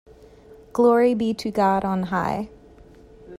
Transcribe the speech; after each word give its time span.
Glory 0.73 1.13
be 1.13 1.31
to 1.35 1.51
God 1.51 1.85
on 1.85 2.01
high. 2.01 2.49